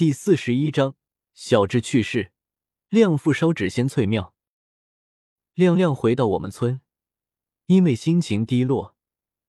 [0.00, 0.96] 第四十一章，
[1.34, 2.32] 小智去世，
[2.88, 4.34] 亮父烧纸仙翠庙。
[5.52, 6.80] 亮亮回到我们村，
[7.66, 8.96] 因为心情低落，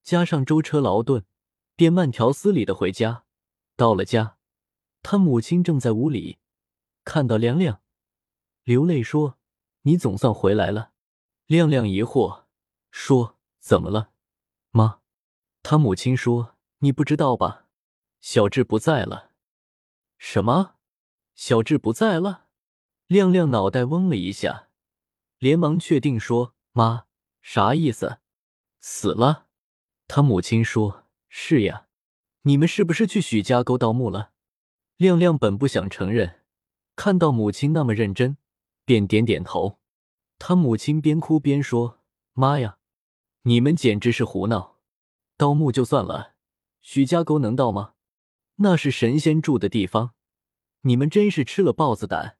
[0.03, 1.23] 加上舟车劳顿，
[1.77, 3.23] 便慢条斯理的回家。
[3.77, 4.35] 到了家，
[5.01, 6.39] 他母亲正在屋里，
[7.05, 7.81] 看到亮亮，
[8.65, 9.39] 流泪说
[9.83, 10.91] ：“你总算回来了。”
[11.47, 12.43] 亮亮疑惑
[12.89, 14.11] 说：“怎么了，
[14.71, 14.99] 妈？”
[15.63, 17.67] 他母亲说：“你不知道吧？
[18.19, 19.30] 小智不在了。”
[20.23, 20.75] 什么？
[21.33, 22.45] 小智不在了？
[23.07, 24.69] 亮亮脑袋嗡了一下，
[25.39, 27.05] 连忙确定说：“妈，
[27.41, 28.19] 啥意思？
[28.79, 29.47] 死了？”
[30.07, 31.87] 他母亲说：“是呀，
[32.43, 34.31] 你们是不是去许家沟盗墓了？”
[34.97, 36.41] 亮亮本不想承认，
[36.95, 38.37] 看到母亲那么认真，
[38.85, 39.79] 便点点头。
[40.37, 41.99] 他母亲边哭边说
[42.33, 42.77] ：“妈呀，
[43.41, 44.77] 你们简直是胡闹！
[45.35, 46.35] 盗墓就算了，
[46.79, 47.95] 许家沟能盗吗？”
[48.63, 50.13] 那是神仙住的地方，
[50.81, 52.37] 你们真是吃了豹子胆！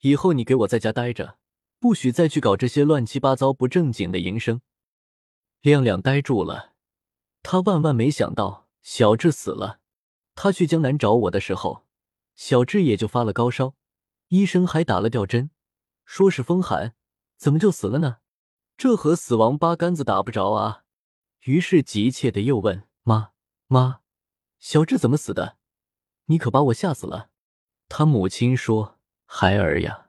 [0.00, 1.38] 以后你给我在家待着，
[1.78, 4.60] 不许再去搞这些乱七八糟、不正经的营生。
[5.60, 6.74] 亮亮呆住了，
[7.42, 9.80] 他万万没想到小智死了。
[10.34, 11.86] 他去江南找我的时候，
[12.34, 13.74] 小智也就发了高烧，
[14.28, 15.50] 医生还打了吊针，
[16.04, 16.94] 说是风寒，
[17.36, 18.18] 怎么就死了呢？
[18.76, 20.82] 这和死亡八竿子打不着啊！
[21.44, 23.30] 于是急切的又问妈
[23.68, 24.00] 妈。
[24.58, 25.56] 小智怎么死的？
[26.26, 27.30] 你可把我吓死了。
[27.88, 30.08] 他母亲说：“孩儿呀，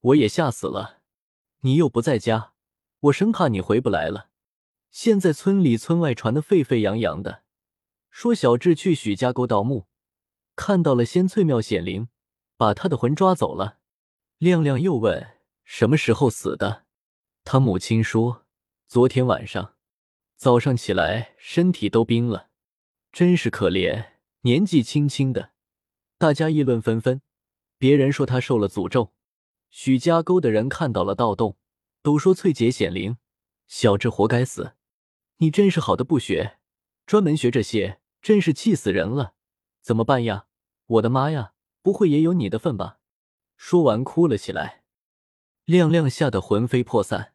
[0.00, 1.00] 我也吓死了。
[1.60, 2.52] 你又不在家，
[3.00, 4.30] 我生怕你回不来了。
[4.90, 7.44] 现在村里村外传的沸沸扬扬的，
[8.10, 9.86] 说小智去许家沟盗墓，
[10.56, 12.08] 看到了仙翠庙显灵，
[12.56, 13.78] 把他的魂抓走了。”
[14.38, 16.84] 亮亮又问：“什么时候死的？”
[17.44, 18.44] 他母亲说
[18.88, 19.76] ：“昨天晚上，
[20.36, 22.50] 早上起来身体都冰了。”
[23.12, 25.52] 真是可怜，年纪轻轻的，
[26.22, 27.20] 大家议论纷纷。
[27.78, 29.12] 别人说他受了诅咒，
[29.70, 31.56] 许家沟的人看到了盗洞，
[32.00, 33.16] 都说翠姐显灵，
[33.66, 34.74] 小智活该死。
[35.38, 36.58] 你真是好的不学，
[37.06, 39.34] 专门学这些，真是气死人了。
[39.80, 40.46] 怎么办呀？
[40.86, 43.00] 我的妈呀，不会也有你的份吧？
[43.56, 44.84] 说完哭了起来。
[45.64, 47.34] 亮亮吓得魂飞魄散。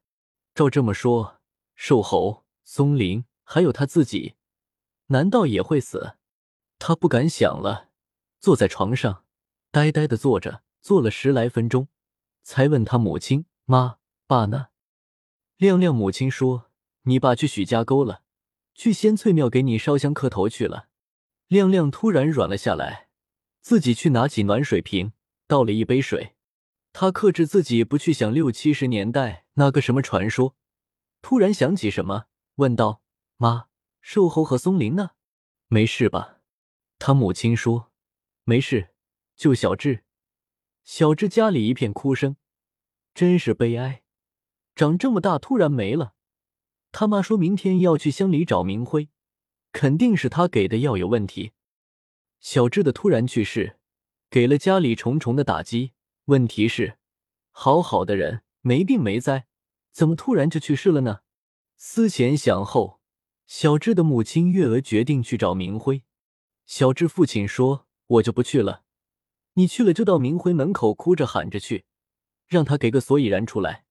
[0.55, 1.41] 照这么说，
[1.75, 4.35] 瘦猴、松林还有他自己。
[5.07, 6.13] 难道也会死？
[6.79, 7.86] 他不敢想了，
[8.39, 9.23] 坐在床上，
[9.71, 11.87] 呆呆的坐着，坐了十来分钟，
[12.43, 14.67] 才问他母亲：“妈，爸呢？”
[15.57, 16.71] 亮亮母亲说
[17.03, 18.21] ：“你爸去许家沟了，
[18.75, 20.87] 去仙翠庙给你烧香磕头去了。”
[21.47, 23.09] 亮亮突然软了下来，
[23.61, 25.13] 自己去拿起暖水瓶，
[25.47, 26.35] 倒了一杯水。
[26.93, 30.55] 他克制自己不去想六七十年代那个什么传说，
[31.21, 33.01] 突然想起什么，问道
[33.37, 33.67] ：“妈。”
[34.01, 35.11] 瘦猴和松林呢？
[35.67, 36.37] 没事吧？
[36.97, 37.91] 他母亲说
[38.49, 38.91] ：“没事，
[39.35, 40.05] 救小智。”
[40.85, 42.37] 小智家里一片哭声，
[43.13, 44.03] 真是悲哀。
[44.73, 46.13] 长这么大突然没了。
[46.93, 49.09] 他妈说明天要去乡里找明辉，
[49.73, 51.51] 肯定是他给的药有问题。
[52.39, 53.79] 小智的突然去世，
[54.29, 55.91] 给了家里重重的打击。
[56.25, 56.97] 问题是，
[57.51, 59.47] 好好的人，没病没灾，
[59.91, 61.19] 怎么突然就去世了呢？
[61.75, 63.01] 思前想后。
[63.45, 66.03] 小智的母亲月娥决定去找明辉。
[66.65, 68.83] 小智父亲说：“我就不去了，
[69.53, 71.85] 你去了就到明辉门口哭着喊着去，
[72.47, 73.85] 让他给个所以然出来。”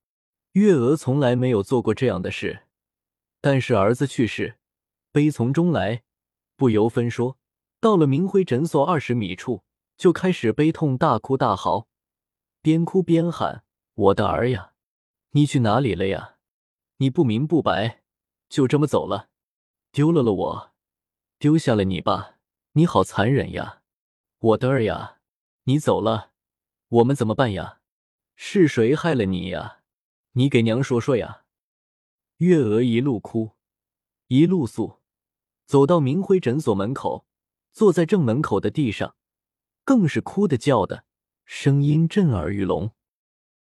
[0.53, 2.62] 月娥从来没有做过这样的事，
[3.43, 4.56] 但是儿子去世，
[5.12, 6.03] 悲从中来，
[6.56, 7.37] 不由分说，
[7.78, 9.65] 到了明辉诊所二十米处，
[9.99, 11.88] 就开始悲痛大哭大嚎，
[12.62, 14.72] 边哭边喊：“我的儿呀，
[15.32, 16.37] 你去哪里了呀？
[16.97, 18.03] 你不明不白，
[18.49, 19.28] 就这么走了。”
[19.93, 20.72] 丢了了我，
[21.38, 22.37] 丢下了你爸，
[22.72, 23.82] 你好残忍呀！
[24.39, 25.19] 我的儿呀，
[25.65, 26.33] 你走了，
[26.89, 27.81] 我们怎么办呀？
[28.35, 29.79] 是谁害了你呀？
[30.33, 31.45] 你给娘说说呀！
[32.37, 33.53] 月娥一路哭，
[34.27, 35.01] 一路诉，
[35.65, 37.27] 走到明辉诊所门口，
[37.73, 39.17] 坐在正门口的地上，
[39.85, 41.05] 更是哭的叫的，
[41.47, 42.93] 声音震耳欲聋。